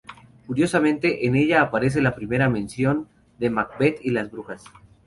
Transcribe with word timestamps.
Curiosamente, 0.47 1.27
en 1.27 1.35
ella 1.35 1.61
aparece 1.61 2.01
la 2.01 2.15
primera 2.15 2.49
mención 2.49 3.07
de 3.37 3.51
Macbeth 3.51 3.99
y 4.01 4.09
las 4.09 4.31
brujas. 4.31 4.63